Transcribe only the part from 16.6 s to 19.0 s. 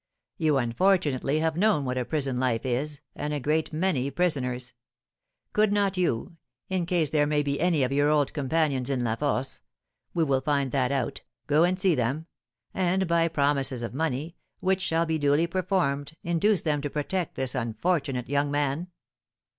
them to protect this unfortunate young man?'"